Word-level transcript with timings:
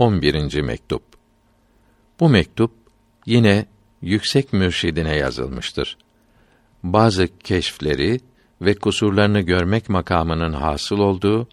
11. 0.00 0.60
mektup. 0.60 1.02
Bu 2.20 2.28
mektup 2.28 2.72
yine 3.26 3.66
yüksek 4.02 4.52
mürşidine 4.52 5.16
yazılmıştır. 5.16 5.96
Bazı 6.82 7.28
keşfleri 7.38 8.20
ve 8.62 8.74
kusurlarını 8.74 9.40
görmek 9.40 9.88
makamının 9.88 10.52
hasıl 10.52 10.98
olduğu 10.98 11.48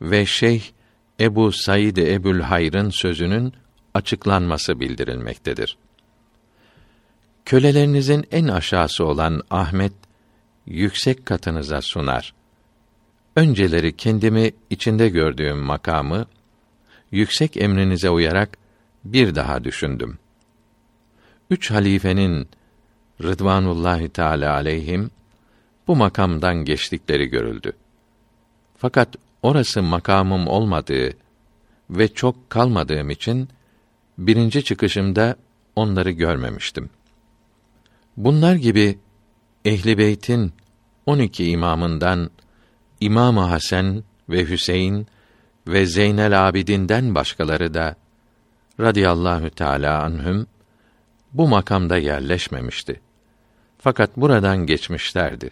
ve 0.00 0.26
Şeyh 0.26 0.62
Ebu 1.20 1.52
Said 1.52 1.96
Ebul 1.96 2.40
Hayr'ın 2.40 2.90
sözünün 2.90 3.52
açıklanması 3.94 4.80
bildirilmektedir. 4.80 5.76
Kölelerinizin 7.44 8.24
en 8.32 8.48
aşağısı 8.48 9.04
olan 9.04 9.42
Ahmet 9.50 9.92
yüksek 10.66 11.26
katınıza 11.26 11.82
sunar. 11.82 12.34
Önceleri 13.36 13.96
kendimi 13.96 14.50
içinde 14.70 15.08
gördüğüm 15.08 15.58
makamı 15.58 16.26
yüksek 17.10 17.56
emrinize 17.56 18.10
uyarak 18.10 18.58
bir 19.04 19.34
daha 19.34 19.64
düşündüm. 19.64 20.18
Üç 21.50 21.70
halifenin 21.70 22.48
Rıdvanullahi 23.22 24.08
Teala 24.08 24.52
aleyhim 24.52 25.10
bu 25.86 25.96
makamdan 25.96 26.64
geçtikleri 26.64 27.26
görüldü. 27.26 27.72
Fakat 28.78 29.16
orası 29.42 29.82
makamım 29.82 30.48
olmadığı 30.48 31.12
ve 31.90 32.08
çok 32.08 32.50
kalmadığım 32.50 33.10
için 33.10 33.48
birinci 34.18 34.64
çıkışımda 34.64 35.36
onları 35.76 36.10
görmemiştim. 36.10 36.90
Bunlar 38.16 38.54
gibi 38.54 38.98
Ehli 39.64 39.98
Beyt'in 39.98 40.52
12 41.06 41.50
imamından 41.50 42.30
İmam 43.00 43.36
Hasan 43.36 44.04
ve 44.28 44.48
Hüseyin 44.48 45.06
ve 45.66 45.86
Zeynel 45.86 46.48
Abidin'den 46.48 47.14
başkaları 47.14 47.74
da 47.74 47.96
radıyallahu 48.80 49.50
teala 49.50 50.02
anhüm 50.02 50.46
bu 51.32 51.48
makamda 51.48 51.96
yerleşmemişti. 51.96 53.00
Fakat 53.78 54.16
buradan 54.16 54.66
geçmişlerdi. 54.66 55.50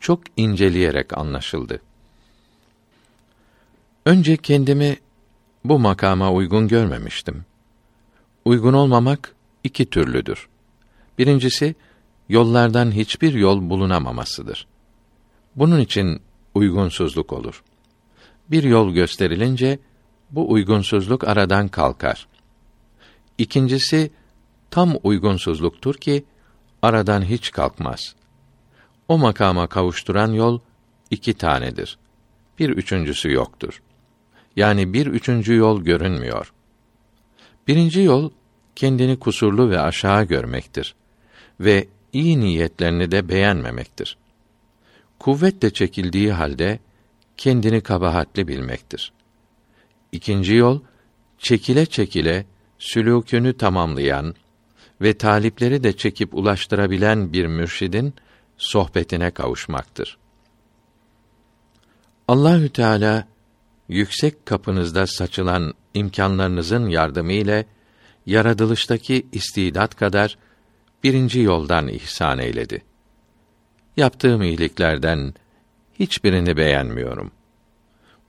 Çok 0.00 0.20
inceleyerek 0.36 1.18
anlaşıldı. 1.18 1.80
Önce 4.06 4.36
kendimi 4.36 4.96
bu 5.64 5.78
makama 5.78 6.32
uygun 6.32 6.68
görmemiştim. 6.68 7.44
Uygun 8.44 8.72
olmamak 8.72 9.34
iki 9.64 9.90
türlüdür. 9.90 10.48
Birincisi, 11.18 11.74
yollardan 12.28 12.92
hiçbir 12.92 13.34
yol 13.34 13.70
bulunamamasıdır. 13.70 14.66
Bunun 15.56 15.80
için 15.80 16.22
uygunsuzluk 16.54 17.32
olur. 17.32 17.62
Bir 18.52 18.62
yol 18.62 18.92
gösterilince, 18.94 19.78
bu 20.30 20.52
uygunsuzluk 20.52 21.28
aradan 21.28 21.68
kalkar. 21.68 22.26
İkincisi, 23.38 24.10
tam 24.70 24.96
uygunsuzluktur 25.02 25.94
ki, 25.94 26.24
aradan 26.82 27.22
hiç 27.22 27.50
kalkmaz. 27.50 28.14
O 29.08 29.18
makama 29.18 29.66
kavuşturan 29.66 30.32
yol, 30.32 30.60
iki 31.10 31.34
tanedir. 31.34 31.98
Bir 32.58 32.70
üçüncüsü 32.70 33.32
yoktur. 33.32 33.82
Yani 34.56 34.92
bir 34.92 35.06
üçüncü 35.06 35.54
yol 35.54 35.82
görünmüyor. 35.82 36.52
Birinci 37.68 38.00
yol, 38.00 38.30
kendini 38.76 39.18
kusurlu 39.18 39.70
ve 39.70 39.80
aşağı 39.80 40.24
görmektir 40.24 40.94
ve 41.60 41.88
iyi 42.12 42.40
niyetlerini 42.40 43.10
de 43.10 43.28
beğenmemektir. 43.28 44.16
Kuvvetle 45.18 45.72
çekildiği 45.72 46.32
halde 46.32 46.78
kendini 47.42 47.80
kabahatli 47.80 48.48
bilmektir. 48.48 49.12
İkinci 50.12 50.54
yol 50.54 50.80
çekile 51.38 51.86
çekile 51.86 52.46
sülûkünü 52.78 53.56
tamamlayan 53.56 54.34
ve 55.00 55.18
talipleri 55.18 55.84
de 55.84 55.96
çekip 55.96 56.34
ulaştırabilen 56.34 57.32
bir 57.32 57.46
mürşidin 57.46 58.14
sohbetine 58.56 59.30
kavuşmaktır. 59.30 60.18
Allahü 62.28 62.68
Teala 62.68 63.28
yüksek 63.88 64.46
kapınızda 64.46 65.06
saçılan 65.06 65.74
imkanlarınızın 65.94 66.88
yardımı 66.88 67.32
ile 67.32 67.66
yaratılıştaki 68.26 69.26
istidat 69.32 69.96
kadar 69.96 70.38
birinci 71.04 71.40
yoldan 71.40 71.88
ihsan 71.88 72.38
eyledi. 72.38 72.82
Yaptığım 73.96 74.42
iyiliklerden 74.42 75.34
hiçbirini 76.02 76.56
beğenmiyorum. 76.56 77.30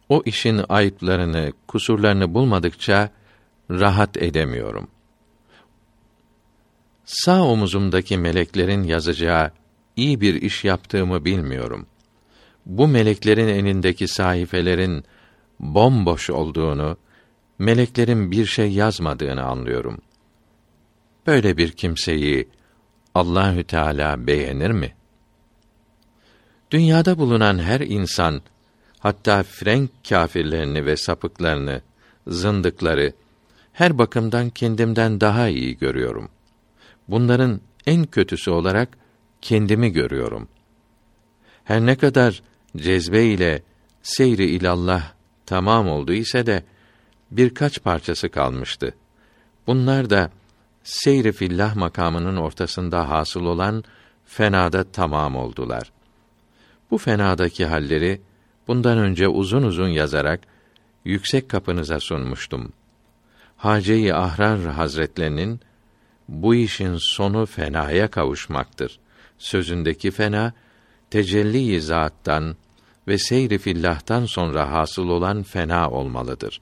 O 0.09 0.21
işin 0.25 0.61
ayıplarını, 0.69 1.53
kusurlarını 1.67 2.33
bulmadıkça 2.33 3.09
rahat 3.71 4.17
edemiyorum. 4.17 4.87
Sağ 7.05 7.43
omuzumdaki 7.43 8.17
meleklerin 8.17 8.83
yazacağı 8.83 9.51
iyi 9.95 10.21
bir 10.21 10.41
iş 10.41 10.63
yaptığımı 10.63 11.25
bilmiyorum. 11.25 11.85
Bu 12.65 12.87
meleklerin 12.87 13.47
elindeki 13.47 14.07
sayfelerin 14.07 15.03
bomboş 15.59 16.29
olduğunu, 16.29 16.97
meleklerin 17.59 18.31
bir 18.31 18.45
şey 18.45 18.71
yazmadığını 18.71 19.43
anlıyorum. 19.43 20.01
Böyle 21.27 21.57
bir 21.57 21.71
kimseyi 21.71 22.49
Allahü 23.15 23.63
Teala 23.63 24.27
beğenir 24.27 24.71
mi? 24.71 24.95
Dünyada 26.73 27.17
bulunan 27.17 27.59
her 27.59 27.79
insan 27.79 28.41
hatta 28.99 29.43
Frenk 29.43 29.89
kâfirlerini 30.09 30.85
ve 30.85 30.97
sapıklarını, 30.97 31.81
zındıkları 32.27 33.13
her 33.73 33.97
bakımdan 33.97 34.49
kendimden 34.49 35.21
daha 35.21 35.47
iyi 35.47 35.77
görüyorum. 35.77 36.29
Bunların 37.07 37.61
en 37.85 38.05
kötüsü 38.05 38.51
olarak 38.51 38.97
kendimi 39.41 39.89
görüyorum. 39.89 40.47
Her 41.63 41.81
ne 41.85 41.95
kadar 41.95 42.41
cezbe 42.77 43.23
ile 43.23 43.63
seyri 44.03 44.45
ilallah 44.45 45.11
tamam 45.45 45.89
oldu 45.89 46.13
ise 46.13 46.45
de 46.45 46.63
birkaç 47.31 47.83
parçası 47.83 48.29
kalmıştı. 48.29 48.95
Bunlar 49.67 50.09
da 50.09 50.31
seyri 50.83 51.31
fillah 51.31 51.75
makamının 51.75 52.37
ortasında 52.37 53.09
hasıl 53.09 53.45
olan 53.45 53.83
fenada 54.25 54.83
tamam 54.83 55.35
oldular. 55.35 55.91
Bu 56.93 56.97
fenadaki 56.97 57.65
halleri 57.65 58.21
bundan 58.67 58.97
önce 58.97 59.27
uzun 59.27 59.63
uzun 59.63 59.87
yazarak 59.87 60.39
yüksek 61.05 61.49
kapınıza 61.49 61.99
sunmuştum. 61.99 62.73
Hace-i 63.57 64.13
Ahrar 64.13 64.59
Hazretlerinin 64.59 65.59
bu 66.27 66.55
işin 66.55 66.97
sonu 66.97 67.45
fenaya 67.45 68.07
kavuşmaktır. 68.07 68.99
Sözündeki 69.37 70.11
fena 70.11 70.53
tecelli-i 71.09 71.81
zattan 71.81 72.55
ve 73.07 73.17
seyri 73.17 73.57
fillah'tan 73.57 74.25
sonra 74.25 74.71
hasıl 74.71 75.09
olan 75.09 75.43
fena 75.43 75.89
olmalıdır. 75.89 76.61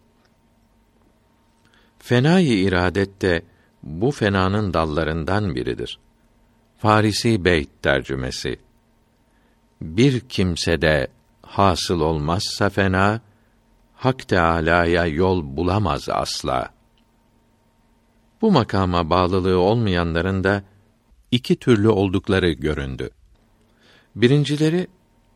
Fenayı 1.99 2.59
iradet 2.59 3.21
de 3.21 3.41
bu 3.83 4.11
fenanın 4.11 4.73
dallarından 4.73 5.55
biridir. 5.55 5.99
Farisi 6.77 7.45
Beyt 7.45 7.69
tercümesi. 7.81 8.59
Bir 9.81 10.19
kimsede 10.19 11.07
hasıl 11.41 12.01
olmazsa 12.01 12.69
fena, 12.69 13.21
Hak 13.95 14.27
Teâlâ'ya 14.27 15.05
yol 15.05 15.57
bulamaz 15.57 16.09
asla. 16.09 16.73
Bu 18.41 18.51
makama 18.51 19.09
bağlılığı 19.09 19.59
olmayanların 19.59 20.43
da 20.43 20.63
iki 21.31 21.55
türlü 21.55 21.89
oldukları 21.89 22.51
göründü. 22.51 23.09
Birincileri 24.15 24.87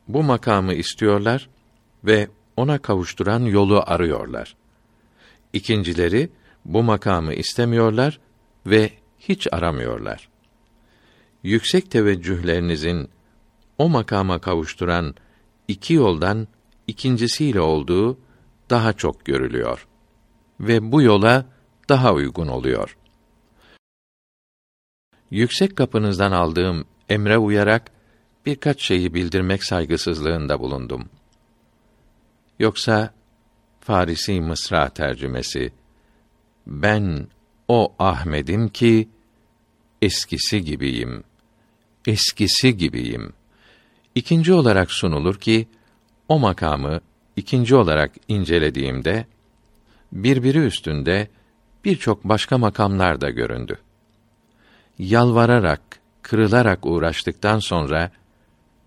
bu 0.07 0.23
makamı 0.23 0.73
istiyorlar 0.73 1.49
ve 2.03 2.27
ona 2.57 2.77
kavuşturan 2.77 3.39
yolu 3.39 3.83
arıyorlar. 3.85 4.55
İkincileri 5.53 6.29
bu 6.65 6.83
makamı 6.83 7.33
istemiyorlar 7.33 8.19
ve 8.65 8.89
hiç 9.19 9.47
aramıyorlar. 9.51 10.29
Yüksek 11.43 11.91
teveccühlerinizin 11.91 13.09
o 13.77 13.89
makama 13.89 14.39
kavuşturan 14.39 15.15
iki 15.67 15.93
yoldan 15.93 16.47
ikincisiyle 16.87 17.59
olduğu 17.59 18.17
daha 18.69 18.93
çok 18.93 19.25
görülüyor 19.25 19.87
ve 20.59 20.91
bu 20.91 21.01
yola 21.01 21.45
daha 21.89 22.13
uygun 22.13 22.47
oluyor. 22.47 22.97
Yüksek 25.31 25.75
kapınızdan 25.75 26.31
aldığım 26.31 26.85
emre 27.09 27.37
uyarak 27.37 27.91
birkaç 28.45 28.81
şeyi 28.81 29.13
bildirmek 29.13 29.63
saygısızlığında 29.63 30.59
bulundum. 30.59 31.09
Yoksa 32.59 33.13
Farisi 33.79 34.41
Mısra 34.41 34.89
tercümesi 34.89 35.73
ben 36.67 37.27
o 37.67 37.95
Ahmedim 37.99 38.69
ki 38.69 39.09
eskisi 40.01 40.63
gibiyim. 40.63 41.23
Eskisi 42.07 42.77
gibiyim. 42.77 43.33
İkinci 44.15 44.53
olarak 44.53 44.91
sunulur 44.91 45.35
ki 45.35 45.67
o 46.27 46.39
makamı 46.39 46.99
ikinci 47.35 47.75
olarak 47.75 48.11
incelediğimde 48.27 49.25
birbiri 50.11 50.59
üstünde 50.59 51.27
birçok 51.85 52.23
başka 52.23 52.57
makamlar 52.57 53.21
da 53.21 53.29
göründü. 53.29 53.79
Yalvararak, 54.99 55.81
kırılarak 56.21 56.85
uğraştıktan 56.85 57.59
sonra 57.59 58.11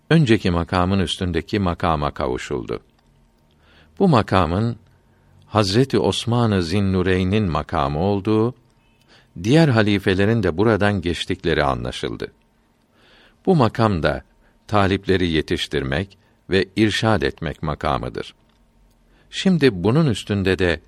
önceki 0.09 0.51
makamın 0.51 0.99
üstündeki 0.99 1.59
makama 1.59 2.11
kavuşuldu. 2.11 2.79
Bu 3.99 4.07
makamın 4.07 4.75
Hazreti 5.47 5.99
Osman-ı 5.99 6.63
Zinnureyn'in 6.63 7.51
makamı 7.51 7.99
olduğu, 7.99 8.55
diğer 9.43 9.67
halifelerin 9.67 10.43
de 10.43 10.57
buradan 10.57 11.01
geçtikleri 11.01 11.63
anlaşıldı. 11.63 12.31
Bu 13.45 13.55
makam 13.55 14.03
da 14.03 14.23
talipleri 14.69 15.29
yetiştirmek 15.29 16.17
ve 16.49 16.65
irşad 16.75 17.21
etmek 17.21 17.63
makamıdır. 17.63 18.35
Şimdi 19.29 19.83
bunun 19.83 20.05
üstünde 20.05 20.59
de 20.59 20.79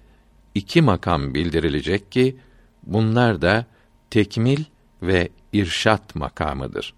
iki 0.55 0.81
makam 0.81 1.33
bildirilecek 1.33 2.11
ki 2.11 2.35
bunlar 2.83 3.41
da 3.41 3.65
tekmil 4.09 4.63
ve 5.01 5.29
irşat 5.53 6.15
makamıdır. 6.15 6.93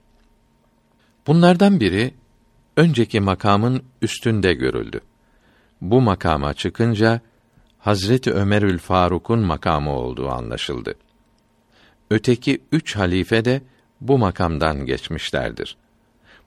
Bunlardan 1.27 1.79
biri 1.79 2.13
önceki 2.77 3.19
makamın 3.19 3.83
üstünde 4.01 4.53
görüldü. 4.53 5.01
Bu 5.81 6.01
makama 6.01 6.53
çıkınca 6.53 7.21
Hazreti 7.79 8.31
Ömerül 8.31 8.77
Faruk'un 8.77 9.39
makamı 9.39 9.91
olduğu 9.91 10.29
anlaşıldı. 10.29 10.95
Öteki 12.09 12.61
üç 12.71 12.95
halife 12.95 13.45
de 13.45 13.61
bu 14.01 14.17
makamdan 14.17 14.85
geçmişlerdir. 14.85 15.77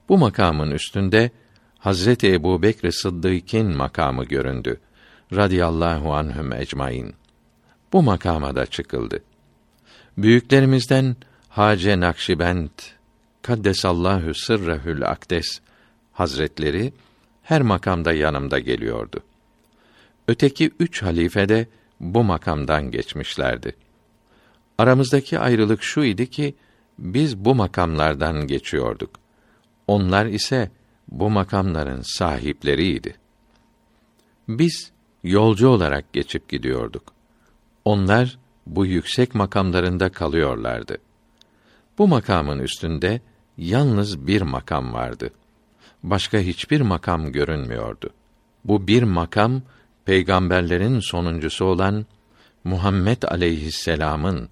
Bu 0.08 0.19
makamın 0.19 0.70
üstünde 0.70 1.31
Hazreti 1.79 2.32
Ebu 2.32 2.62
Bekr 2.62 2.91
Sıddık'ın 2.91 3.76
makamı 3.76 4.25
göründü. 4.25 4.81
Radiyallahu 5.35 6.14
anhüm 6.14 6.53
ecmain. 6.53 7.14
Bu 7.93 8.03
makama 8.03 8.56
da 8.56 8.67
çıkıldı. 8.67 9.23
Büyüklerimizden 10.19 11.17
Hace 11.49 12.00
Nakşibend 12.00 12.69
Kaddesallahu 13.43 14.35
sırrehül 14.35 15.08
akdes 15.08 15.61
Hazretleri 16.12 16.93
her 17.43 17.62
makamda 17.62 18.12
yanımda 18.12 18.58
geliyordu. 18.58 19.20
Öteki 20.29 20.70
üç 20.81 21.03
halife 21.03 21.49
de 21.49 21.67
bu 22.00 22.25
makamdan 22.25 22.91
geçmişlerdi. 22.91 23.76
Aramızdaki 24.79 25.38
ayrılık 25.38 25.82
şu 25.82 26.05
idi 26.05 26.31
ki 26.31 26.55
biz 26.99 27.37
bu 27.44 27.55
makamlardan 27.55 28.47
geçiyorduk. 28.47 29.25
Onlar 29.87 30.27
ise 30.27 30.71
bu 31.09 31.31
makamların 31.31 32.03
sahipleriydi. 32.03 33.15
Biz 34.49 34.91
yolcu 35.25 35.69
olarak 35.69 36.12
geçip 36.12 36.49
gidiyorduk. 36.49 37.03
Onlar 37.85 38.38
bu 38.67 38.87
yüksek 38.87 39.35
makamlarında 39.35 40.09
kalıyorlardı. 40.09 40.99
Bu 41.99 42.09
makamın 42.09 42.59
üstünde 42.59 43.21
yalnız 43.59 44.27
bir 44.27 44.43
makam 44.43 44.93
vardı. 44.93 45.31
Başka 46.03 46.39
hiçbir 46.39 46.81
makam 46.81 47.32
görünmüyordu. 47.32 48.11
Bu 48.65 48.87
bir 48.87 49.03
makam 49.03 49.62
peygamberlerin 50.05 51.00
sonuncusu 51.00 51.65
olan 51.65 52.06
Muhammed 52.65 53.23
aleyhisselam'ın 53.23 54.49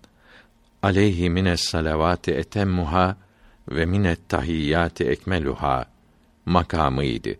aleyhi 0.83 1.31
mines 1.31 1.61
salavati 1.61 2.33
etemmuha 2.33 3.17
ve 3.69 3.87
minet 3.87 4.29
tahiyyati 4.29 5.05
ekmeluha 5.05 5.85
makamıydı. 6.47 7.35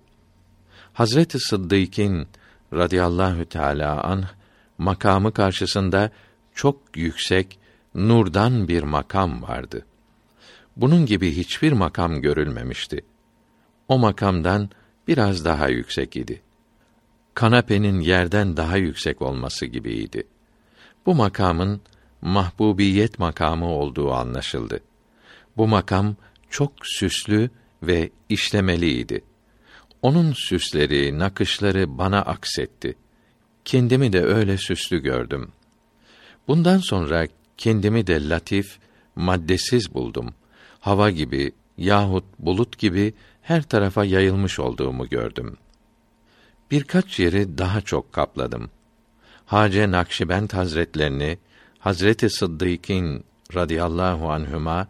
Hazreti 0.93 1.39
Sıddık'ın 1.39 2.27
radıyallahu 2.73 3.45
teala 3.45 4.05
anh 4.05 4.27
makamı 4.79 5.33
karşısında 5.33 6.11
çok 6.55 6.81
yüksek 6.97 7.59
nurdan 7.95 8.69
bir 8.69 8.83
makam 8.83 9.43
vardı. 9.43 9.87
Bunun 10.77 11.07
gibi 11.07 11.37
hiçbir 11.37 11.73
makam 11.73 12.21
görülmemişti. 12.23 13.05
O 13.89 13.99
makamdan 13.99 14.71
biraz 15.09 15.45
daha 15.45 15.69
yüksek 15.69 16.17
idi. 16.17 16.43
Kanapenin 17.35 18.01
yerden 18.01 18.57
daha 18.57 18.77
yüksek 18.77 19.23
olması 19.23 19.67
gibiydi. 19.67 20.27
Bu 21.07 21.15
makamın 21.15 21.81
mahbubiyet 22.23 23.19
makamı 23.19 23.67
olduğu 23.67 24.13
anlaşıldı. 24.13 24.81
Bu 25.57 25.69
makam 25.69 26.17
çok 26.51 26.73
süslü 26.83 27.51
ve 27.83 28.11
işlemeliydi. 28.29 29.25
Onun 30.03 30.33
süsleri, 30.33 31.19
nakışları 31.19 31.99
bana 31.99 32.23
aksetti. 32.23 32.95
Kendimi 33.65 34.13
de 34.13 34.23
öyle 34.23 34.59
süslü 34.59 35.03
gördüm. 35.03 35.53
Bundan 36.49 36.79
sonra 36.79 37.27
kendimi 37.57 38.07
de 38.07 38.29
latif, 38.29 38.79
maddesiz 39.17 39.95
buldum. 39.95 40.35
Hava 40.81 41.11
gibi 41.11 41.53
yahut 41.79 42.25
bulut 42.39 42.79
gibi 42.79 43.15
her 43.43 43.63
tarafa 43.63 44.05
yayılmış 44.05 44.59
olduğumu 44.59 45.09
gördüm. 45.09 45.57
Birkaç 46.71 47.21
yeri 47.21 47.59
daha 47.59 47.81
çok 47.81 48.13
kapladım. 48.13 48.71
Hace 49.47 49.91
Nakşibend 49.91 50.51
Hazretlerini 50.51 51.39
Hazreti 51.79 52.31
Sıddık'ın 52.31 53.25
radıyallahu 53.55 54.31
anhüma 54.31 54.89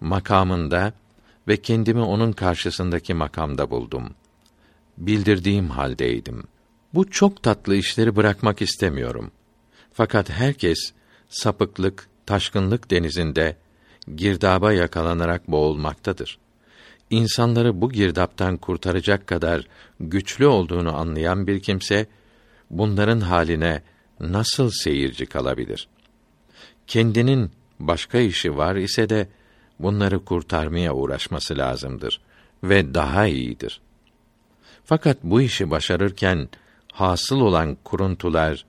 makamında 0.00 0.92
ve 1.48 1.56
kendimi 1.56 2.00
onun 2.00 2.32
karşısındaki 2.32 3.14
makamda 3.14 3.70
buldum. 3.70 4.14
Bildirdiğim 4.98 5.70
haldeydim. 5.70 6.44
Bu 6.94 7.10
çok 7.10 7.42
tatlı 7.42 7.76
işleri 7.76 8.16
bırakmak 8.16 8.62
istemiyorum. 8.62 9.30
Fakat 9.92 10.30
herkes 10.30 10.92
sapıklık, 11.28 12.08
taşkınlık 12.26 12.90
denizinde 12.90 13.56
girdaba 14.14 14.72
yakalanarak 14.72 15.48
boğulmaktadır. 15.48 16.38
İnsanları 17.10 17.80
bu 17.80 17.92
girdaptan 17.92 18.56
kurtaracak 18.56 19.26
kadar 19.26 19.66
güçlü 20.00 20.46
olduğunu 20.46 20.96
anlayan 20.96 21.46
bir 21.46 21.60
kimse 21.60 22.06
bunların 22.70 23.20
haline 23.20 23.82
nasıl 24.20 24.70
seyirci 24.70 25.26
kalabilir? 25.26 25.88
Kendinin 26.86 27.50
başka 27.80 28.18
işi 28.18 28.56
var 28.56 28.76
ise 28.76 29.08
de 29.08 29.28
bunları 29.78 30.24
kurtarmaya 30.24 30.94
uğraşması 30.94 31.58
lazımdır 31.58 32.20
ve 32.62 32.94
daha 32.94 33.26
iyidir. 33.26 33.80
Fakat 34.84 35.18
bu 35.22 35.40
işi 35.40 35.70
başarırken 35.70 36.48
hasıl 36.92 37.40
olan 37.40 37.76
kuruntular 37.84 38.64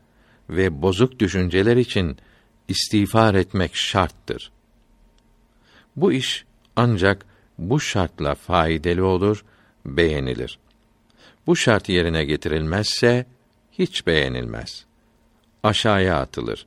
ve 0.49 0.81
bozuk 0.81 1.19
düşünceler 1.19 1.77
için 1.77 2.17
istiğfar 2.67 3.35
etmek 3.35 3.75
şarttır. 3.75 4.51
Bu 5.95 6.13
iş 6.13 6.45
ancak 6.75 7.25
bu 7.57 7.79
şartla 7.79 8.35
faydalı 8.35 9.05
olur, 9.05 9.45
beğenilir. 9.85 10.59
Bu 11.47 11.55
şart 11.55 11.89
yerine 11.89 12.25
getirilmezse 12.25 13.25
hiç 13.71 14.07
beğenilmez. 14.07 14.85
Aşağıya 15.63 16.19
atılır. 16.19 16.65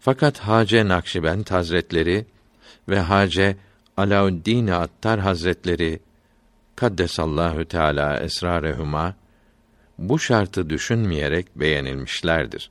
Fakat 0.00 0.38
Hace 0.38 0.88
Nakşibend 0.88 1.46
Hazretleri 1.46 2.26
ve 2.90 3.00
Hace 3.00 3.56
Alauddin 3.96 4.66
Attar 4.66 5.20
Hazretleri 5.20 6.00
kaddesallahu 6.76 7.64
teala 7.64 8.20
esrarehuma 8.20 9.14
bu 9.98 10.18
şartı 10.18 10.70
düşünmeyerek 10.70 11.56
beğenilmişlerdir. 11.56 12.70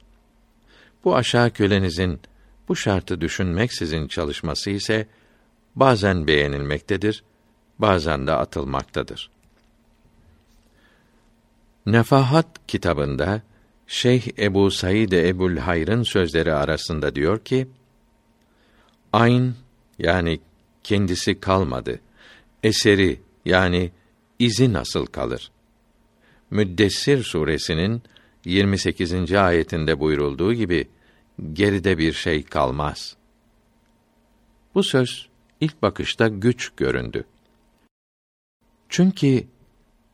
Bu 1.04 1.16
aşağı 1.16 1.52
kölenizin 1.52 2.20
bu 2.68 2.76
şartı 2.76 3.22
düşünmeksizin 3.22 4.08
çalışması 4.08 4.70
ise 4.70 5.08
bazen 5.76 6.28
beğenilmektedir, 6.28 7.24
bazen 7.80 8.28
de 8.28 8.32
atılmaktadır. 8.32 9.30
Nefahat 11.86 12.68
kitabında 12.68 13.42
Şeyh 13.88 14.28
Ebu 14.40 14.72
Said 14.72 15.12
Ebul 15.12 15.58
Hayr'ın 15.58 16.04
sözleri 16.04 16.54
arasında 16.54 17.16
diyor 17.16 17.40
ki: 17.40 17.68
Ayn 19.14 19.54
yani 20.00 20.40
kendisi 20.84 21.40
kalmadı. 21.40 22.00
Eseri 22.64 23.20
yani 23.46 23.92
izi 24.40 24.74
nasıl 24.74 25.06
kalır? 25.06 25.52
Müddessir 26.52 27.24
suresinin 27.24 28.02
28. 28.46 29.34
ayetinde 29.34 30.00
buyurulduğu 30.00 30.54
gibi 30.54 30.88
geride 31.54 31.98
bir 31.98 32.14
şey 32.14 32.44
kalmaz. 32.44 33.16
Bu 34.76 34.84
söz 34.84 35.30
ilk 35.62 35.82
bakışta 35.82 36.28
güç 36.28 36.72
göründü. 36.78 37.24
Çünkü 38.90 39.44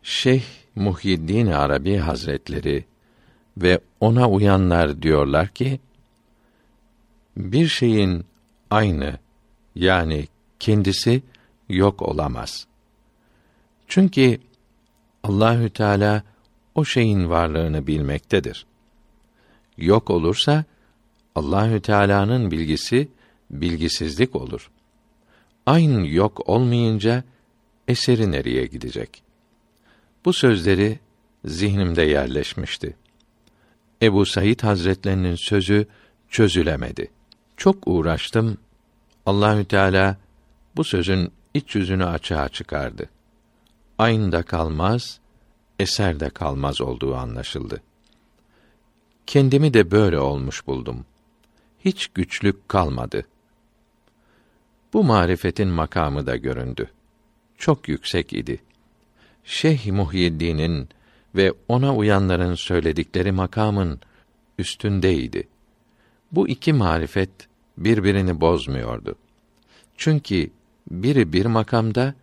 Şeyh 0.04 0.44
Muhyiddin 0.76 1.48
Arabi 1.48 1.98
Hazretleri 1.98 2.86
ve 3.58 3.80
ona 4.00 4.30
uyanlar 4.30 5.02
diyorlar 5.02 5.48
ki 5.48 5.80
bir 7.38 7.68
şeyin 7.68 8.26
aynı 8.70 9.20
yani 9.76 10.28
kendisi 10.60 11.24
yok 11.70 12.02
olamaz. 12.02 12.68
Çünkü 13.88 14.40
Allahü 15.24 15.70
Teala 15.70 16.24
o 16.76 16.86
şeyin 16.86 17.30
varlığını 17.30 17.88
bilmektedir. 17.88 18.66
yok 19.78 20.10
olursa 20.10 20.64
Allahü 21.36 21.82
Teala'nın 21.82 22.52
bilgisi 22.52 23.08
bilgisizlik 23.52 24.36
olur. 24.36 24.72
Aynı 25.66 26.08
yok 26.08 26.50
olmayınca 26.50 27.24
eseri 27.88 28.32
nereye 28.32 28.66
gidecek? 28.66 29.24
Bu 30.26 30.34
sözleri 30.34 31.00
zihnimde 31.46 32.02
yerleşmişti. 32.02 32.96
Ebu 34.02 34.26
Said 34.26 34.60
Hazretlerinin 34.60 35.36
sözü 35.36 35.88
çözülemedi. 36.30 37.12
Çok 37.58 37.88
uğraştım. 37.88 38.58
Allahü 39.26 39.66
Teala 39.66 40.18
bu 40.76 40.84
sözün 40.84 41.32
iç 41.54 41.76
yüzünü 41.76 42.06
açığa 42.06 42.50
çıkardı. 42.50 43.10
Aynda 43.98 44.44
kalmaz, 44.44 45.20
eserde 45.80 46.30
kalmaz 46.30 46.82
olduğu 46.82 47.16
anlaşıldı. 47.16 47.82
Kendimi 49.28 49.74
de 49.74 49.92
böyle 49.92 50.20
olmuş 50.20 50.68
buldum. 50.68 51.06
Hiç 51.80 52.08
güçlük 52.08 52.70
kalmadı. 52.70 53.26
Bu 54.94 55.04
marifetin 55.04 55.68
makamı 55.68 56.26
da 56.26 56.36
göründü. 56.36 56.92
Çok 57.58 57.90
yüksek 57.90 58.34
idi. 58.34 58.62
Şeyh 59.44 59.92
Muhyiddin'in 59.92 60.90
ve 61.36 61.54
ona 61.68 61.96
uyanların 61.96 62.56
söyledikleri 62.56 63.32
makamın 63.32 64.00
üstündeydi. 64.60 65.48
Bu 66.32 66.48
iki 66.48 66.74
marifet 66.74 67.30
birbirini 67.78 68.42
bozmuyordu. 68.42 69.16
Çünkü 69.98 70.50
biri 70.92 71.34
bir 71.34 71.46
makamda, 71.46 72.14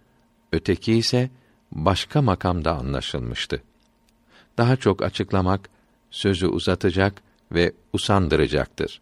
öteki 0.53 0.95
ise 0.95 1.31
başka 1.73 2.23
makamda 2.23 2.77
anlaşılmıştı. 2.77 3.63
Daha 4.59 4.77
çok 4.77 5.03
açıklamak 5.03 5.71
sözü 6.11 6.47
uzatacak 6.47 7.23
ve 7.53 7.73
usandıracaktır. 7.93 9.01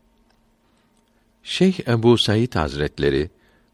Şeyh 1.42 1.88
Ebu 1.88 2.18
Said 2.18 2.54
Hazretleri 2.54 3.30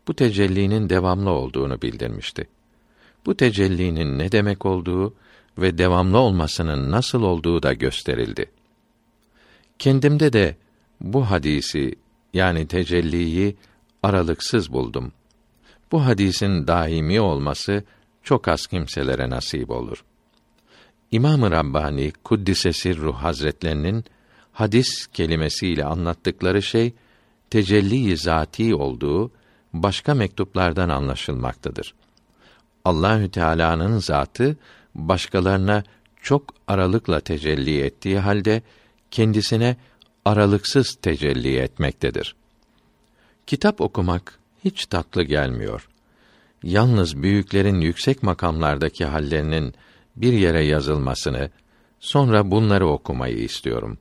bu 0.08 0.14
tecellinin 0.14 0.90
devamlı 0.90 1.30
olduğunu 1.30 1.82
bildirmişti. 1.82 2.48
Bu 3.26 3.36
tecellinin 3.36 4.18
ne 4.18 4.32
demek 4.32 4.66
olduğu 4.66 5.14
ve 5.58 5.78
devamlı 5.78 6.18
olmasının 6.18 6.90
nasıl 6.90 7.22
olduğu 7.22 7.62
da 7.62 7.72
gösterildi. 7.72 8.50
Kendimde 9.78 10.32
de 10.32 10.56
bu 11.00 11.30
hadisi 11.30 11.94
yani 12.36 12.66
tecelliyi 12.66 13.56
aralıksız 14.02 14.72
buldum. 14.72 15.12
Bu 15.92 16.06
hadisin 16.06 16.66
daimi 16.66 17.20
olması 17.20 17.84
çok 18.22 18.48
az 18.48 18.66
kimselere 18.66 19.30
nasip 19.30 19.70
olur. 19.70 20.04
İmam-ı 21.10 21.50
Rabbani 21.50 22.12
Kuddisesi 22.24 22.96
Ruh 22.96 23.16
Hazretlerinin 23.16 24.04
hadis 24.52 25.06
kelimesiyle 25.06 25.84
anlattıkları 25.84 26.62
şey 26.62 26.94
tecelli 27.50 28.16
zati 28.16 28.74
olduğu 28.74 29.30
başka 29.72 30.14
mektuplardan 30.14 30.88
anlaşılmaktadır. 30.88 31.94
Allahü 32.84 33.30
Teala'nın 33.30 33.98
zatı 33.98 34.56
başkalarına 34.94 35.82
çok 36.22 36.54
aralıkla 36.68 37.20
tecelli 37.20 37.80
ettiği 37.80 38.18
halde 38.18 38.62
kendisine 39.10 39.76
aralıksız 40.26 40.94
tecelli 40.94 41.56
etmektedir. 41.56 42.36
Kitap 43.46 43.80
okumak 43.80 44.38
hiç 44.64 44.86
tatlı 44.86 45.22
gelmiyor. 45.22 45.88
Yalnız 46.62 47.22
büyüklerin 47.22 47.80
yüksek 47.80 48.22
makamlardaki 48.22 49.04
hallerinin 49.04 49.74
bir 50.16 50.32
yere 50.32 50.64
yazılmasını, 50.64 51.50
sonra 52.00 52.50
bunları 52.50 52.86
okumayı 52.86 53.38
istiyorum. 53.38 53.98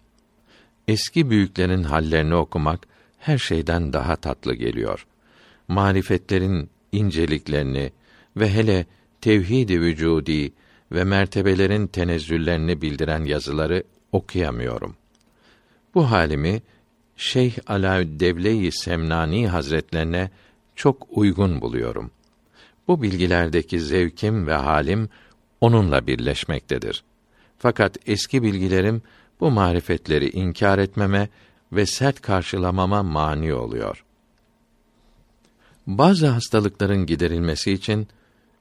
Eski 0.88 1.30
büyüklerin 1.30 1.84
hallerini 1.84 2.36
okumak 2.36 2.88
her 3.20 3.38
şeyden 3.38 3.94
daha 3.94 4.16
tatlı 4.16 4.54
geliyor. 4.54 5.08
Marifetlerin 5.68 6.70
inceliklerini 6.92 7.92
ve 8.38 8.54
hele 8.54 8.86
tevhid-i 9.22 9.82
vücudi 9.82 10.54
ve 10.92 11.04
mertebelerin 11.04 11.88
tenezzüllerini 11.88 12.82
bildiren 12.82 13.26
yazıları 13.26 13.84
okuyamıyorum. 14.12 14.96
Bu 15.96 16.12
halimi 16.12 16.62
Şeyh 17.18 17.58
Alaüddevle-i 17.68 18.72
Semnani 18.72 19.48
Hazretlerine 19.48 20.30
çok 20.76 21.08
uygun 21.10 21.62
buluyorum. 21.62 22.12
Bu 22.88 23.02
bilgilerdeki 23.02 23.80
zevkim 23.80 24.48
ve 24.48 24.54
halim 24.54 25.10
onunla 25.62 26.08
birleşmektedir. 26.08 27.04
Fakat 27.58 27.98
eski 28.06 28.44
bilgilerim 28.44 29.02
bu 29.40 29.52
marifetleri 29.52 30.30
inkar 30.30 30.80
etmeme 30.80 31.30
ve 31.72 31.86
sert 31.86 32.22
karşılamama 32.22 33.04
mani 33.04 33.54
oluyor. 33.54 34.06
Bazı 35.88 36.28
hastalıkların 36.28 37.06
giderilmesi 37.06 37.72
için 37.72 38.08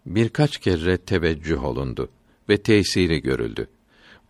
birkaç 0.07 0.59
kere 0.59 0.97
teveccüh 0.97 1.65
olundu 1.65 2.09
ve 2.49 2.57
tesiri 2.57 3.23
görüldü. 3.23 3.69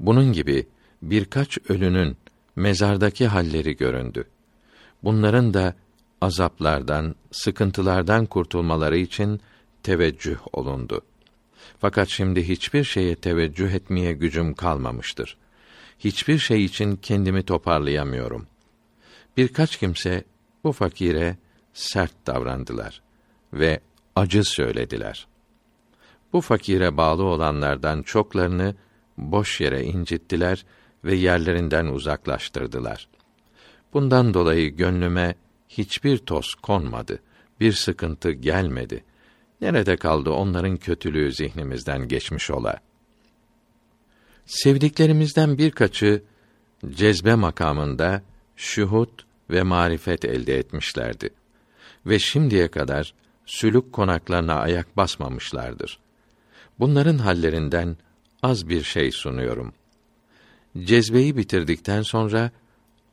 Bunun 0.01 0.33
gibi 0.33 0.67
birkaç 1.03 1.59
ölünün 1.69 2.17
mezardaki 2.57 3.27
halleri 3.27 3.77
göründü. 3.77 4.25
Bunların 5.05 5.55
da 5.55 5.75
azaplardan, 6.21 7.15
sıkıntılardan 7.33 8.27
kurtulmaları 8.27 8.97
için 8.97 9.41
teveccüh 9.83 10.39
olundu. 10.53 11.01
Fakat 11.79 12.09
şimdi 12.09 12.49
hiçbir 12.49 12.85
şeye 12.85 13.15
teveccüh 13.15 13.71
etmeye 13.71 14.13
gücüm 14.13 14.55
kalmamıştır. 14.55 15.37
Hiçbir 15.99 16.39
şey 16.39 16.65
için 16.65 16.97
kendimi 16.97 17.43
toparlayamıyorum. 17.43 18.47
Birkaç 19.37 19.77
kimse 19.77 20.25
bu 20.65 20.73
fakire 20.73 21.37
sert 21.73 22.27
davrandılar 22.27 23.03
ve 23.53 23.81
acı 24.17 24.45
söylediler. 24.45 25.27
Bu 26.33 26.41
fakire 26.41 26.97
bağlı 26.97 27.23
olanlardan 27.25 28.03
çoklarını 28.03 28.75
boş 29.19 29.61
yere 29.61 29.85
incittiler 29.85 30.65
ve 31.05 31.15
yerlerinden 31.15 31.87
uzaklaştırdılar. 31.87 33.09
Bundan 33.93 34.35
dolayı 34.35 34.77
gönlüme 34.77 35.35
hiçbir 35.69 36.19
toz 36.19 36.55
konmadı, 36.55 37.19
bir 37.61 37.73
sıkıntı 37.73 38.31
gelmedi. 38.31 39.05
Nerede 39.61 39.97
kaldı 39.97 40.31
onların 40.31 40.77
kötülüğü 40.77 41.33
zihnimizden 41.33 42.09
geçmiş 42.09 42.51
ola? 42.51 42.81
Sevdiklerimizden 44.47 45.59
birkaçı 45.59 46.23
cezbe 46.91 47.35
makamında 47.35 48.23
şuhut 48.57 49.27
ve 49.51 49.63
marifet 49.63 50.25
elde 50.25 50.59
etmişlerdi 50.59 51.31
ve 52.07 52.19
şimdiye 52.19 52.69
kadar 52.69 53.15
sülük 53.47 53.93
konaklarına 53.93 54.55
ayak 54.55 54.97
basmamışlardır. 54.97 55.99
Bunların 56.79 57.19
hallerinden 57.19 57.97
az 58.43 58.69
bir 58.69 58.83
şey 58.83 59.13
sunuyorum. 59.13 59.73
Cezbeyi 60.79 61.37
bitirdikten 61.37 62.03
sonra 62.03 62.51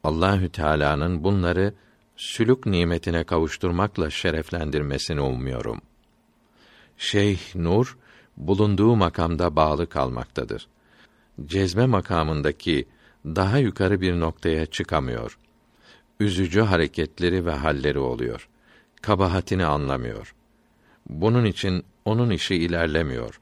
Allahü 0.03 0.49
Teala'nın 0.49 1.23
bunları 1.23 1.73
sülük 2.15 2.65
nimetine 2.65 3.23
kavuşturmakla 3.23 4.09
şereflendirmesini 4.09 5.21
umuyorum. 5.21 5.81
Şeyh 6.97 7.55
Nur 7.55 7.97
bulunduğu 8.37 8.95
makamda 8.95 9.55
bağlı 9.55 9.89
kalmaktadır. 9.89 10.67
Cezme 11.45 11.85
makamındaki 11.85 12.87
daha 13.25 13.57
yukarı 13.57 14.01
bir 14.01 14.19
noktaya 14.19 14.65
çıkamıyor. 14.65 15.37
Üzücü 16.19 16.61
hareketleri 16.61 17.45
ve 17.45 17.51
halleri 17.51 17.99
oluyor. 17.99 18.49
Kabahatini 19.01 19.65
anlamıyor. 19.65 20.35
Bunun 21.09 21.45
için 21.45 21.85
onun 22.05 22.29
işi 22.29 22.55
ilerlemiyor. 22.55 23.39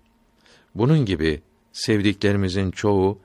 Bunun 0.76 1.06
gibi 1.06 1.42
sevdiklerimizin 1.72 2.72
çoğu 2.72 3.20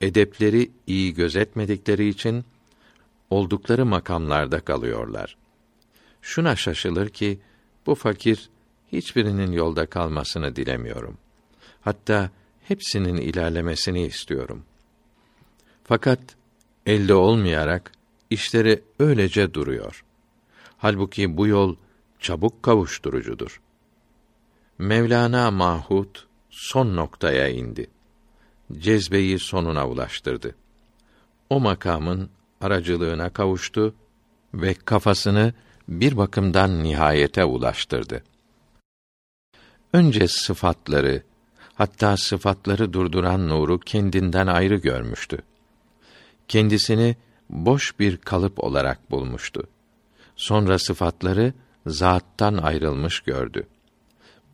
edepleri 0.00 0.70
iyi 0.86 1.14
gözetmedikleri 1.14 2.08
için 2.08 2.44
oldukları 3.30 3.86
makamlarda 3.86 4.60
kalıyorlar. 4.60 5.36
Şuna 6.22 6.56
şaşılır 6.56 7.08
ki 7.08 7.40
bu 7.86 7.94
fakir 7.94 8.50
hiçbirinin 8.92 9.52
yolda 9.52 9.86
kalmasını 9.86 10.56
dilemiyorum. 10.56 11.18
Hatta 11.80 12.30
hepsinin 12.62 13.16
ilerlemesini 13.16 14.06
istiyorum. 14.06 14.64
Fakat 15.84 16.20
elde 16.86 17.14
olmayarak 17.14 17.92
işleri 18.30 18.82
öylece 18.98 19.54
duruyor. 19.54 20.04
Halbuki 20.78 21.36
bu 21.36 21.46
yol 21.46 21.76
çabuk 22.20 22.62
kavuşturucudur. 22.62 23.60
Mevlana 24.78 25.50
Mahut 25.50 26.26
son 26.50 26.96
noktaya 26.96 27.48
indi. 27.48 27.90
Cezbeyi 28.72 29.38
sonuna 29.38 29.88
ulaştırdı. 29.88 30.54
O 31.50 31.60
makamın 31.60 32.30
aracılığına 32.60 33.30
kavuştu 33.30 33.94
ve 34.54 34.74
kafasını 34.74 35.52
bir 35.88 36.16
bakımdan 36.16 36.82
nihayete 36.82 37.44
ulaştırdı. 37.44 38.24
Önce 39.92 40.28
sıfatları, 40.28 41.22
hatta 41.74 42.16
sıfatları 42.16 42.92
durduran 42.92 43.48
nuru 43.48 43.80
kendinden 43.80 44.46
ayrı 44.46 44.76
görmüştü. 44.76 45.38
Kendisini 46.48 47.16
boş 47.50 47.98
bir 47.98 48.16
kalıp 48.16 48.64
olarak 48.64 49.10
bulmuştu. 49.10 49.68
Sonra 50.36 50.78
sıfatları 50.78 51.52
zattan 51.86 52.56
ayrılmış 52.56 53.20
gördü. 53.20 53.66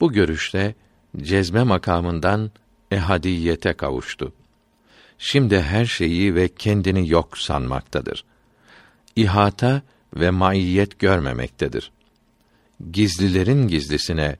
Bu 0.00 0.12
görüşte 0.12 0.74
cezbe 1.16 1.62
makamından 1.62 2.50
ehadiyete 2.90 3.72
kavuştu. 3.72 4.32
Şimdi 5.18 5.60
her 5.60 5.84
şeyi 5.84 6.34
ve 6.34 6.48
kendini 6.48 7.08
yok 7.08 7.38
sanmaktadır. 7.38 8.24
İhata 9.16 9.82
ve 10.16 10.30
maiyet 10.30 10.98
görmemektedir. 10.98 11.92
Gizlilerin 12.92 13.68
gizlisine 13.68 14.36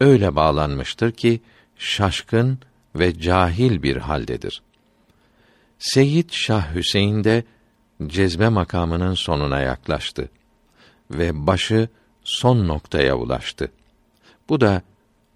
öyle 0.00 0.36
bağlanmıştır 0.36 1.12
ki 1.12 1.40
şaşkın 1.76 2.58
ve 2.94 3.20
cahil 3.20 3.82
bir 3.82 3.96
haldedir. 3.96 4.62
Seyyid 5.78 6.30
Şah 6.30 6.74
Hüseyin 6.74 7.24
de 7.24 7.44
cezbe 8.06 8.48
makamının 8.48 9.14
sonuna 9.14 9.60
yaklaştı 9.60 10.28
ve 11.10 11.46
başı 11.46 11.88
son 12.24 12.68
noktaya 12.68 13.16
ulaştı. 13.16 13.72
Bu 14.48 14.60
da 14.60 14.82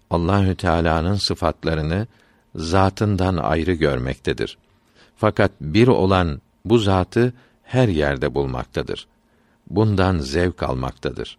Allahü 0.09 0.55
Teala'nın 0.55 1.15
sıfatlarını 1.15 2.07
zatından 2.55 3.37
ayrı 3.37 3.73
görmektedir. 3.73 4.57
Fakat 5.15 5.51
bir 5.61 5.87
olan 5.87 6.41
bu 6.65 6.77
zatı 6.77 7.33
her 7.63 7.87
yerde 7.87 8.35
bulmaktadır. 8.35 9.07
Bundan 9.69 10.19
zevk 10.19 10.63
almaktadır. 10.63 11.37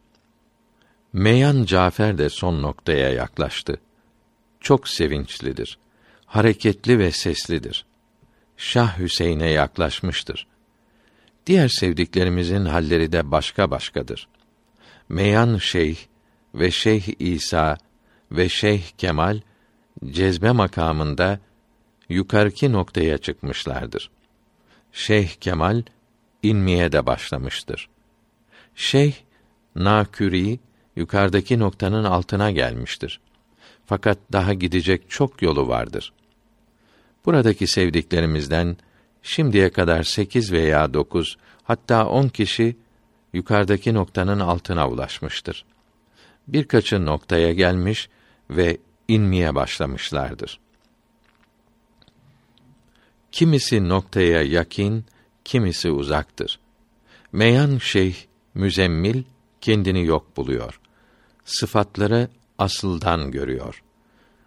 Meyan 1.12 1.64
Cafer 1.64 2.18
de 2.18 2.28
son 2.28 2.62
noktaya 2.62 3.10
yaklaştı. 3.10 3.80
Çok 4.60 4.88
sevinçlidir. 4.88 5.78
Hareketli 6.26 6.98
ve 6.98 7.10
seslidir. 7.10 7.86
Şah 8.56 8.98
Hüseyin'e 8.98 9.50
yaklaşmıştır. 9.50 10.46
Diğer 11.46 11.68
sevdiklerimizin 11.68 12.64
halleri 12.64 13.12
de 13.12 13.30
başka 13.30 13.70
başkadır. 13.70 14.28
Meyan 15.08 15.58
Şeyh 15.58 15.96
ve 16.54 16.70
Şeyh 16.70 17.08
İsa 17.18 17.76
ve 18.32 18.48
Şeyh 18.48 18.90
Kemal 18.98 19.40
cezbe 20.10 20.50
makamında 20.50 21.38
yukarıki 22.08 22.72
noktaya 22.72 23.18
çıkmışlardır. 23.18 24.10
Şeyh 24.92 25.28
Kemal 25.28 25.82
inmeye 26.42 26.92
de 26.92 27.06
başlamıştır. 27.06 27.88
Şeyh 28.74 29.14
Naküri 29.74 30.58
yukarıdaki 30.96 31.58
noktanın 31.58 32.04
altına 32.04 32.50
gelmiştir. 32.50 33.20
Fakat 33.86 34.18
daha 34.32 34.54
gidecek 34.54 35.10
çok 35.10 35.42
yolu 35.42 35.68
vardır. 35.68 36.12
Buradaki 37.24 37.66
sevdiklerimizden 37.66 38.76
şimdiye 39.22 39.70
kadar 39.70 40.02
sekiz 40.02 40.52
veya 40.52 40.94
dokuz, 40.94 41.36
hatta 41.62 42.08
on 42.08 42.28
kişi 42.28 42.76
yukarıdaki 43.32 43.94
noktanın 43.94 44.40
altına 44.40 44.88
ulaşmıştır. 44.88 45.64
Birkaçı 46.48 47.06
noktaya 47.06 47.52
gelmiş 47.52 48.08
ve 48.50 48.78
inmeye 49.08 49.54
başlamışlardır. 49.54 50.60
Kimisi 53.32 53.88
noktaya 53.88 54.42
yakin, 54.42 55.04
kimisi 55.44 55.90
uzaktır. 55.90 56.58
Meyan 57.32 57.78
şeyh 57.78 58.16
müzemmil 58.54 59.22
kendini 59.60 60.04
yok 60.04 60.36
buluyor. 60.36 60.80
Sıfatları 61.44 62.28
asıldan 62.58 63.30
görüyor. 63.30 63.82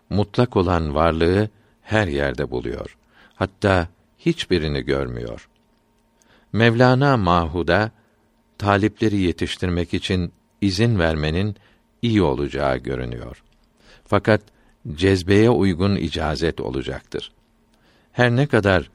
Mutlak 0.10 0.58
olan 0.58 0.96
varlığı 0.96 1.50
her 1.82 2.08
yerde 2.08 2.52
buluyor. 2.52 2.98
Hatta 3.36 3.88
hiçbirini 4.20 4.82
görmüyor. 4.82 5.50
Mevlana 6.54 7.18
Mahuda 7.18 7.92
talipleri 8.58 9.18
yetiştirmek 9.18 9.94
için 9.94 10.34
izin 10.62 11.00
vermenin 11.00 11.56
iyi 12.02 12.22
olacağı 12.22 12.78
görünüyor. 12.78 13.44
Fakat 14.08 14.42
cezbeye 14.96 15.50
uygun 15.50 15.96
icazet 15.96 16.62
olacaktır. 16.62 17.32
Her 18.12 18.36
ne 18.36 18.48
kadar 18.48 18.90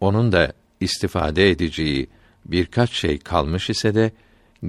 onun 0.00 0.32
da 0.32 0.52
istifade 0.80 1.50
edeceği 1.50 2.08
birkaç 2.44 2.90
şey 2.92 3.18
kalmış 3.18 3.70
ise 3.70 3.94
de 3.94 4.12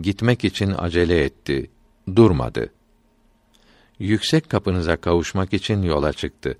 gitmek 0.01 0.45
için 0.45 0.73
acele 0.77 1.23
etti, 1.23 1.69
durmadı. 2.15 2.73
Yüksek 3.99 4.49
kapınıza 4.49 4.97
kavuşmak 4.97 5.53
için 5.53 5.81
yola 5.81 6.13
çıktı. 6.13 6.57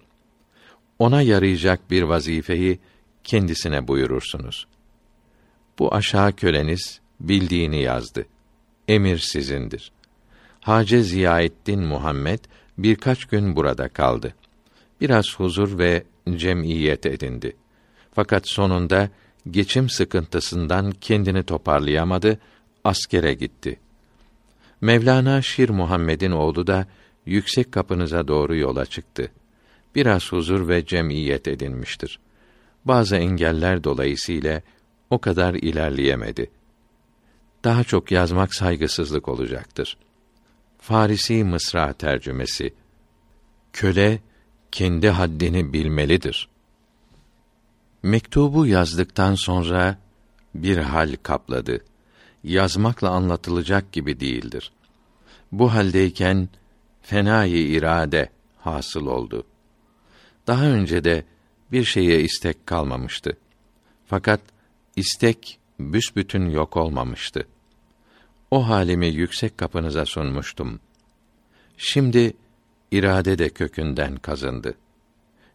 Ona 1.00 1.22
yarayacak 1.22 1.92
bir 1.92 2.04
vazifeyi 2.04 2.80
kendisine 3.24 3.88
buyurursunuz. 3.88 4.68
Bu 5.80 5.96
aşağı 5.96 6.34
köleniz 6.34 7.00
bildiğini 7.20 7.82
yazdı. 7.82 8.26
Emir 8.88 9.18
sizindir. 9.18 9.92
Hace 10.62 11.04
Ziyaettin 11.04 11.80
Muhammed 11.80 12.40
birkaç 12.84 13.26
gün 13.26 13.56
burada 13.56 13.90
kaldı. 13.90 14.34
Biraz 15.02 15.36
huzur 15.36 15.78
ve 15.78 16.04
cemiyet 16.36 17.06
edindi. 17.06 17.56
Fakat 18.12 18.50
sonunda 18.50 19.10
geçim 19.52 19.90
sıkıntısından 19.90 20.92
kendini 20.92 21.44
toparlayamadı, 21.44 22.40
askere 22.84 23.34
gitti. 23.34 23.80
Mevlana 24.82 25.42
Şir 25.42 25.70
Muhammed'in 25.70 26.32
oğlu 26.32 26.68
da 26.68 26.88
yüksek 27.26 27.72
kapınıza 27.72 28.28
doğru 28.28 28.56
yola 28.56 28.86
çıktı. 28.86 29.32
Biraz 29.96 30.32
huzur 30.32 30.68
ve 30.68 30.86
cemiyet 30.86 31.48
edinmiştir. 31.48 32.20
Bazı 32.86 33.16
engeller 33.16 33.84
dolayısıyla 33.84 34.62
o 35.10 35.20
kadar 35.20 35.54
ilerleyemedi. 35.54 36.50
Daha 37.64 37.84
çok 37.84 38.12
yazmak 38.12 38.56
saygısızlık 38.56 39.28
olacaktır. 39.28 39.98
Farisi 40.80 41.44
Mısra 41.44 41.94
tercümesi 41.94 42.74
Köle 43.74 44.20
kendi 44.72 45.10
haddini 45.10 45.74
bilmelidir. 45.74 46.50
Mektubu 48.04 48.66
yazdıktan 48.66 49.36
sonra 49.36 49.98
bir 50.56 50.78
hal 50.78 51.16
kapladı. 51.24 51.86
Yazmakla 52.44 53.10
anlatılacak 53.10 53.92
gibi 53.92 54.20
değildir. 54.20 54.72
Bu 55.52 55.74
haldeyken 55.74 56.50
fenayı 57.02 57.68
irade 57.68 58.30
hasıl 58.58 59.06
oldu. 59.06 59.44
Daha 60.48 60.66
önce 60.66 61.04
de 61.04 61.26
bir 61.72 61.84
şeye 61.84 62.22
istek 62.22 62.68
kalmamıştı. 62.68 63.38
Fakat 64.06 64.42
istek 64.96 65.60
büsbütün 65.80 66.50
yok 66.50 66.78
olmamıştı. 66.78 67.48
O 68.52 68.70
halimi 68.70 69.08
yüksek 69.08 69.58
kapınıza 69.58 70.06
sunmuştum. 70.06 70.80
Şimdi 71.78 72.34
irade 72.92 73.38
de 73.38 73.50
kökünden 73.50 74.16
kazındı. 74.16 74.76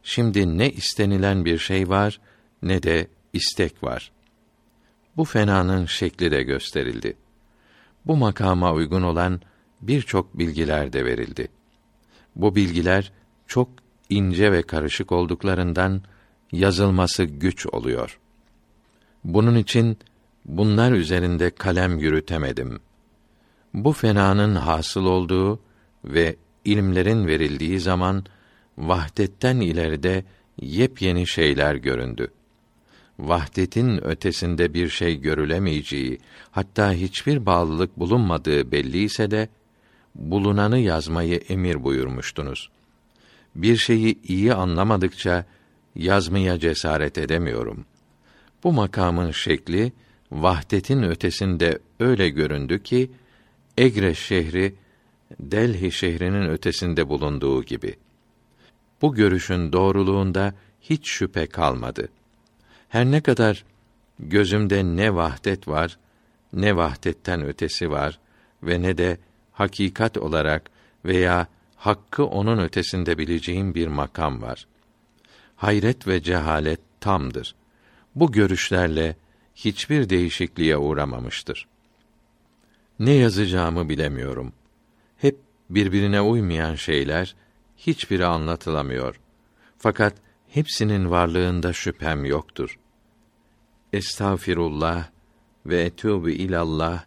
Şimdi 0.03 0.59
ne 0.59 0.71
istenilen 0.71 1.45
bir 1.45 1.59
şey 1.59 1.89
var 1.89 2.21
ne 2.63 2.83
de 2.83 3.07
istek 3.33 3.85
var. 3.85 4.13
Bu 5.17 5.25
fenanın 5.25 5.87
şekli 5.87 6.31
de 6.31 6.43
gösterildi. 6.43 7.17
Bu 8.07 8.17
makama 8.17 8.73
uygun 8.73 9.03
olan 9.03 9.41
birçok 9.81 10.39
bilgiler 10.39 10.93
de 10.93 11.05
verildi. 11.05 11.49
Bu 12.37 12.57
bilgiler 12.57 13.13
çok 13.47 13.69
ince 14.09 14.53
ve 14.53 14.63
karışık 14.63 15.13
olduklarından 15.13 16.03
yazılması 16.53 17.25
güç 17.25 17.67
oluyor. 17.67 18.19
Bunun 19.25 19.55
için 19.55 19.99
bunlar 20.45 20.93
üzerinde 20.93 21.51
kalem 21.51 21.99
yürütemedim. 21.99 22.81
Bu 23.75 23.93
fenanın 23.93 24.55
hasıl 24.55 25.05
olduğu 25.05 25.61
ve 26.05 26.37
ilimlerin 26.65 27.27
verildiği 27.27 27.81
zaman 27.81 28.25
vahdetten 28.79 29.57
ileride 29.57 30.25
yepyeni 30.61 31.27
şeyler 31.27 31.75
göründü. 31.75 32.31
Vahdetin 33.19 34.05
ötesinde 34.05 34.75
bir 34.75 34.89
şey 34.89 35.21
görülemeyeceği, 35.21 36.19
hatta 36.51 36.93
hiçbir 36.93 37.47
bağlılık 37.47 37.99
bulunmadığı 37.99 38.73
belli 38.73 38.99
ise 38.99 39.31
de 39.31 39.49
bulunanı 40.15 40.79
yazmayı 40.79 41.37
emir 41.37 41.85
buyurmuştunuz. 41.85 42.71
Bir 43.55 43.77
şeyi 43.77 44.23
iyi 44.23 44.55
anlamadıkça 44.55 45.45
yazmaya 45.95 46.59
cesaret 46.59 47.19
edemiyorum. 47.19 47.85
Bu 48.65 48.73
makamın 48.73 49.31
şekli 49.31 49.93
vahdetin 50.35 51.03
ötesinde 51.03 51.79
öyle 52.01 52.29
göründü 52.29 52.83
ki 52.83 53.11
Egre 53.79 54.14
şehri 54.14 54.75
Delhi 55.40 55.92
şehrinin 55.92 56.49
ötesinde 56.49 57.09
bulunduğu 57.09 57.62
gibi. 57.62 57.97
Bu 59.03 59.14
görüşün 59.14 59.73
doğruluğunda 59.73 60.55
hiç 60.81 61.09
şüphe 61.09 61.47
kalmadı. 61.47 62.09
Her 62.88 63.05
ne 63.05 63.20
kadar 63.20 63.64
gözümde 64.18 64.85
ne 64.85 65.14
vahdet 65.14 65.68
var, 65.68 65.99
ne 66.53 66.77
vahdetten 66.77 67.44
ötesi 67.44 67.90
var 67.90 68.18
ve 68.62 68.83
ne 68.83 68.99
de 68.99 69.18
hakikat 69.53 70.16
olarak 70.16 70.70
veya 71.05 71.47
hakkı 71.77 72.25
onun 72.25 72.59
ötesinde 72.59 73.18
bileceğim 73.18 73.75
bir 73.75 73.87
makam 73.87 74.42
var. 74.42 74.66
Hayret 75.57 76.07
ve 76.07 76.23
cehalet 76.23 76.81
tamdır. 77.01 77.55
Bu 78.14 78.33
görüşlerle 78.33 79.16
hiçbir 79.55 80.09
değişikliğe 80.09 80.77
uğramamıştır. 80.77 81.69
Ne 82.99 83.12
yazacağımı 83.12 83.88
bilemiyorum. 83.88 84.53
Hep 85.17 85.38
birbirine 85.71 86.21
uymayan 86.21 86.75
şeyler 86.75 87.35
hiçbiri 87.77 88.27
anlatılamıyor. 88.27 89.21
Fakat 89.79 90.14
hepsinin 90.49 91.11
varlığında 91.11 91.73
şüphem 91.73 92.25
yoktur. 92.25 92.79
Estağfirullah 93.93 95.09
ve 95.67 95.87
etûbü 95.88 96.31
ilallah 96.31 97.05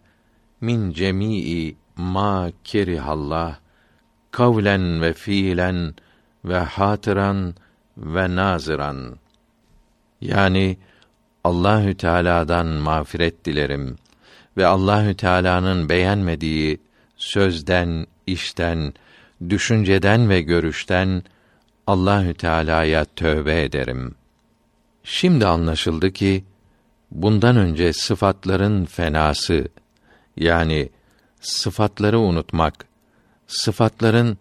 min 0.60 0.92
cemii 0.92 1.76
ma 1.96 2.50
kerihallah 2.64 3.58
kavlen 4.30 5.02
ve 5.02 5.12
fiilen 5.12 5.94
ve 6.44 6.58
hatıran 6.58 7.54
ve 7.96 8.36
naziran. 8.36 9.16
Yani 10.20 10.76
Allahü 11.48 11.94
Teala'dan 11.94 12.66
mağfiret 12.66 13.44
dilerim 13.44 13.96
ve 14.56 14.66
Allahü 14.66 15.14
Teala'nın 15.14 15.88
beğenmediği 15.88 16.80
sözden, 17.16 18.06
işten, 18.26 18.94
düşünceden 19.48 20.28
ve 20.28 20.40
görüşten 20.40 21.22
Allahü 21.86 22.34
Teala'ya 22.34 23.04
tövbe 23.04 23.62
ederim. 23.62 24.14
Şimdi 25.04 25.46
anlaşıldı 25.46 26.12
ki 26.12 26.44
bundan 27.10 27.56
önce 27.56 27.92
sıfatların 27.92 28.84
fenası 28.84 29.68
yani 30.36 30.88
sıfatları 31.40 32.18
unutmak, 32.18 32.84
sıfatların 33.46 34.38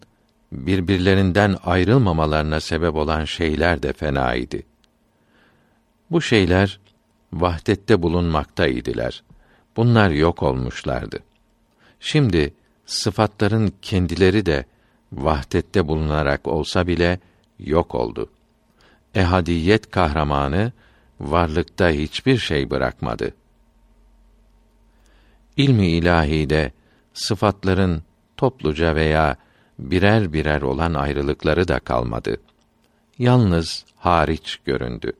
birbirlerinden 0.51 1.57
ayrılmamalarına 1.63 2.59
sebep 2.59 2.95
olan 2.95 3.25
şeyler 3.25 3.83
de 3.83 3.93
fenaydı. 3.93 4.57
Bu 6.11 6.21
şeyler 6.21 6.79
vahdette 7.33 8.01
bulunmaktaydılar. 8.01 9.23
Bunlar 9.77 10.09
yok 10.09 10.43
olmuşlardı. 10.43 11.19
Şimdi 11.99 12.53
sıfatların 12.85 13.73
kendileri 13.81 14.45
de 14.45 14.65
vahdette 15.11 15.87
bulunarak 15.87 16.47
olsa 16.47 16.87
bile 16.87 17.19
yok 17.59 17.95
oldu. 17.95 18.29
Ehadiyet 19.15 19.91
kahramanı 19.91 20.71
varlıkta 21.19 21.89
hiçbir 21.89 22.37
şey 22.37 22.69
bırakmadı. 22.69 23.33
İlmi 25.57 25.87
ilahide 25.87 26.71
sıfatların 27.13 28.03
topluca 28.37 28.95
veya 28.95 29.37
birer 29.79 30.33
birer 30.33 30.61
olan 30.61 30.93
ayrılıkları 30.93 31.67
da 31.67 31.79
kalmadı. 31.79 32.37
Yalnız 33.19 33.85
hariç 33.95 34.59
göründü. 34.65 35.13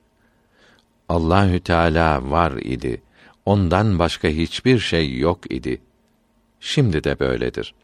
Allahü 1.08 1.60
Teala 1.60 2.30
var 2.30 2.52
idi. 2.52 3.02
Ondan 3.46 3.98
başka 3.98 4.28
hiçbir 4.28 4.78
şey 4.78 5.18
yok 5.18 5.52
idi. 5.52 5.80
Şimdi 6.60 7.04
de 7.04 7.18
böyledir. 7.18 7.74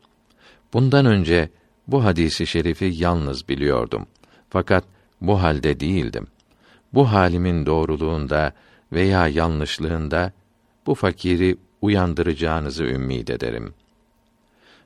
Bundan 0.72 1.06
önce 1.06 1.48
bu 1.88 2.04
hadisi 2.04 2.46
şerifi 2.46 2.90
yalnız 2.94 3.48
biliyordum. 3.48 4.06
Fakat 4.50 4.84
bu 5.20 5.42
halde 5.42 5.80
değildim. 5.80 6.26
Bu 6.92 7.12
halimin 7.12 7.66
doğruluğunda 7.66 8.52
veya 8.92 9.28
yanlışlığında 9.28 10.32
bu 10.86 10.94
fakiri 10.94 11.56
uyandıracağınızı 11.80 12.84
ümmid 12.84 13.28
ederim. 13.28 13.74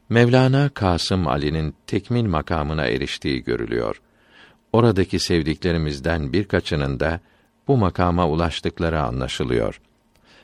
Mevlana 0.09 0.69
Kasım 0.69 1.29
Ali'nin 1.29 1.75
tekmil 1.87 2.25
makamına 2.25 2.87
eriştiği 2.87 3.43
görülüyor. 3.43 4.01
Oradaki 4.73 5.21
sevdiklerimizden 5.21 6.33
birkaçının 6.33 7.01
da 7.01 7.21
bu 7.69 7.77
makama 7.77 8.29
ulaştıkları 8.29 9.03
anlaşılıyor. 9.03 9.81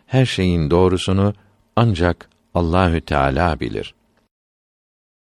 Her 0.07 0.27
şeyin 0.27 0.71
doğrusunu 0.71 1.35
ancak 1.77 2.29
Allahü 2.55 3.01
Teala 3.01 3.61
bilir. 3.61 3.95